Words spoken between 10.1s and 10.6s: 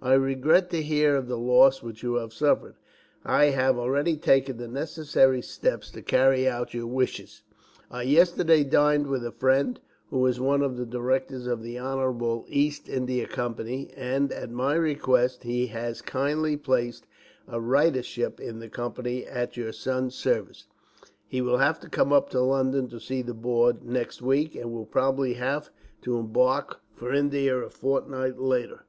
is